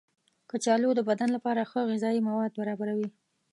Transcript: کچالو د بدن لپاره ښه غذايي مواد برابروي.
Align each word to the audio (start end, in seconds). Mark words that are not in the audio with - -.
کچالو 0.49 0.89
د 0.95 0.99
بدن 1.09 1.29
لپاره 1.35 1.61
ښه 1.69 1.79
غذايي 1.91 2.21
مواد 2.27 2.51
برابروي. 2.59 3.09